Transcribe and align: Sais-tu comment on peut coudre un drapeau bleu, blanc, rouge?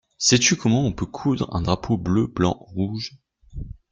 Sais-tu 0.17 0.55
comment 0.55 0.83
on 0.83 0.93
peut 0.93 1.05
coudre 1.05 1.55
un 1.55 1.61
drapeau 1.61 1.95
bleu, 1.95 2.25
blanc, 2.25 2.57
rouge? 2.73 3.19